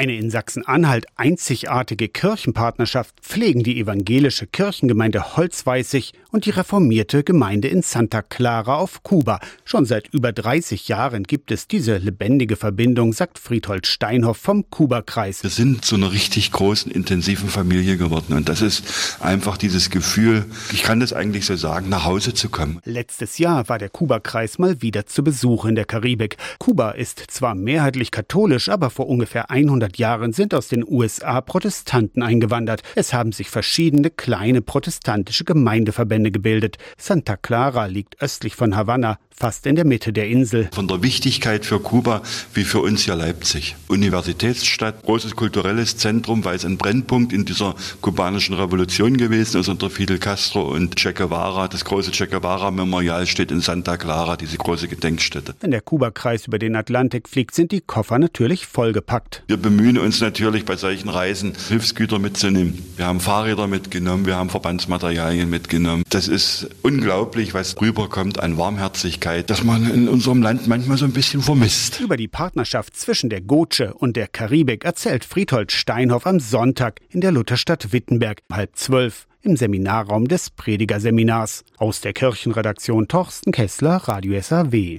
Eine 0.00 0.16
in 0.16 0.30
Sachsen-Anhalt 0.30 1.04
einzigartige 1.16 2.08
Kirchenpartnerschaft 2.08 3.20
pflegen 3.20 3.62
die 3.62 3.78
evangelische 3.78 4.46
Kirchengemeinde 4.46 5.36
Holzweißig 5.36 6.14
und 6.30 6.46
die 6.46 6.50
reformierte 6.50 7.22
Gemeinde 7.22 7.68
in 7.68 7.82
Santa 7.82 8.22
Clara 8.22 8.76
auf 8.76 9.02
Kuba. 9.02 9.40
Schon 9.66 9.84
seit 9.84 10.08
über 10.14 10.32
30 10.32 10.88
Jahren 10.88 11.24
gibt 11.24 11.50
es 11.50 11.68
diese 11.68 11.98
lebendige 11.98 12.56
Verbindung, 12.56 13.12
sagt 13.12 13.38
Friedhold 13.38 13.86
Steinhoff 13.86 14.38
vom 14.38 14.70
Kuba-Kreis. 14.70 15.42
Wir 15.42 15.50
sind 15.50 15.84
zu 15.84 15.96
einer 15.96 16.12
richtig 16.12 16.50
großen, 16.50 16.90
intensiven 16.90 17.50
Familie 17.50 17.98
geworden 17.98 18.32
und 18.32 18.48
das 18.48 18.62
ist 18.62 19.18
einfach 19.20 19.58
dieses 19.58 19.90
Gefühl, 19.90 20.46
ich 20.72 20.82
kann 20.82 21.00
das 21.00 21.12
eigentlich 21.12 21.44
so 21.44 21.56
sagen, 21.56 21.90
nach 21.90 22.06
Hause 22.06 22.32
zu 22.32 22.48
kommen. 22.48 22.80
Letztes 22.86 23.36
Jahr 23.36 23.68
war 23.68 23.78
der 23.78 23.90
Kuba-Kreis 23.90 24.58
mal 24.58 24.80
wieder 24.80 25.04
zu 25.04 25.22
Besuch 25.22 25.66
in 25.66 25.74
der 25.74 25.84
Karibik. 25.84 26.38
Kuba 26.58 26.92
ist 26.92 27.22
zwar 27.28 27.54
mehrheitlich 27.54 28.10
katholisch, 28.10 28.70
aber 28.70 28.88
vor 28.88 29.06
ungefähr 29.06 29.50
100 29.50 29.89
Jahren 29.98 30.32
sind 30.32 30.54
aus 30.54 30.68
den 30.68 30.84
USA 30.86 31.40
Protestanten 31.40 32.22
eingewandert. 32.22 32.82
Es 32.94 33.12
haben 33.12 33.32
sich 33.32 33.50
verschiedene 33.50 34.10
kleine 34.10 34.62
protestantische 34.62 35.44
Gemeindeverbände 35.44 36.30
gebildet. 36.30 36.78
Santa 36.96 37.36
Clara 37.36 37.86
liegt 37.86 38.20
östlich 38.22 38.54
von 38.54 38.76
Havanna, 38.76 39.18
fast 39.40 39.66
in 39.66 39.74
der 39.74 39.86
Mitte 39.86 40.12
der 40.12 40.28
Insel. 40.28 40.68
Von 40.72 40.86
der 40.86 41.02
Wichtigkeit 41.02 41.64
für 41.64 41.80
Kuba 41.80 42.22
wie 42.52 42.64
für 42.64 42.80
uns 42.80 43.04
hier 43.04 43.16
Leipzig. 43.16 43.74
Universitätsstadt, 43.88 45.02
großes 45.02 45.34
kulturelles 45.34 45.96
Zentrum, 45.96 46.44
weil 46.44 46.56
es 46.56 46.64
ein 46.64 46.76
Brennpunkt 46.76 47.32
in 47.32 47.46
dieser 47.46 47.74
kubanischen 48.02 48.54
Revolution 48.54 49.16
gewesen 49.16 49.60
ist 49.60 49.68
unter 49.68 49.88
Fidel 49.88 50.18
Castro 50.18 50.62
und 50.62 50.96
Che 50.96 51.14
Guevara. 51.14 51.68
Das 51.68 51.84
große 51.84 52.10
Che 52.10 52.26
Guevara 52.26 52.70
Memorial 52.70 53.26
steht 53.26 53.50
in 53.50 53.60
Santa 53.60 53.96
Clara, 53.96 54.36
diese 54.36 54.58
große 54.58 54.88
Gedenkstätte. 54.88 55.54
Wenn 55.60 55.70
der 55.70 55.80
Kuba-Kreis 55.80 56.46
über 56.46 56.58
den 56.58 56.76
Atlantik 56.76 57.28
fliegt, 57.28 57.54
sind 57.54 57.72
die 57.72 57.80
Koffer 57.80 58.18
natürlich 58.18 58.66
vollgepackt. 58.66 59.42
Wir 59.46 59.56
bemühen 59.56 59.79
uns 59.98 60.20
natürlich 60.20 60.64
bei 60.64 60.76
solchen 60.76 61.08
Reisen 61.08 61.52
Hilfsgüter 61.68 62.18
mitzunehmen. 62.18 62.82
Wir 62.96 63.06
haben 63.06 63.20
Fahrräder 63.20 63.66
mitgenommen, 63.66 64.26
wir 64.26 64.36
haben 64.36 64.50
Verbandsmaterialien 64.50 65.48
mitgenommen. 65.48 66.02
Das 66.08 66.26
ist 66.26 66.68
unglaublich, 66.82 67.54
was 67.54 67.80
rüberkommt 67.80 68.40
an 68.40 68.56
Warmherzigkeit 68.58 69.20
Menschlichkeit, 69.20 69.50
das 69.50 69.64
man 69.64 69.90
in 69.90 70.08
unserem 70.08 70.42
Land 70.42 70.66
manchmal 70.66 70.96
so 70.96 71.04
ein 71.04 71.12
bisschen 71.12 71.42
vermisst. 71.42 72.00
Über 72.00 72.16
die 72.16 72.28
Partnerschaft 72.28 72.96
zwischen 72.96 73.30
der 73.30 73.40
Gotsche 73.40 73.94
und 73.94 74.16
der 74.16 74.28
Karibik 74.28 74.84
erzählt 74.84 75.24
Friedhold 75.24 75.72
Steinhoff 75.72 76.26
am 76.26 76.40
Sonntag 76.40 77.00
in 77.10 77.20
der 77.20 77.32
Lutherstadt 77.32 77.92
Wittenberg, 77.92 78.40
halb 78.50 78.76
zwölf 78.76 79.26
im 79.42 79.56
Seminarraum 79.56 80.28
des 80.28 80.50
Predigerseminars. 80.50 81.64
Aus 81.78 82.00
der 82.00 82.12
Kirchenredaktion 82.12 83.08
Torsten 83.08 83.52
Kessler, 83.52 83.96
Radio 83.96 84.40
SAW. 84.40 84.88